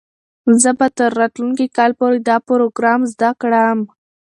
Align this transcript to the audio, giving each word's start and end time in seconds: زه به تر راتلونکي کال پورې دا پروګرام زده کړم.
زه 0.61 0.71
به 0.79 0.87
تر 0.97 1.11
راتلونکي 1.19 1.65
کال 1.77 1.91
پورې 1.99 2.17
دا 2.29 2.35
پروګرام 2.49 3.01
زده 3.13 3.29
کړم. 3.41 3.79